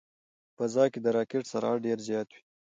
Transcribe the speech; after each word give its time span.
په 0.57 0.63
فضا 0.67 0.83
کې 0.91 0.99
د 1.01 1.07
راکټ 1.17 1.43
سرعت 1.51 1.77
ډېر 1.85 1.97
زیات 2.07 2.27
وي. 2.33 2.41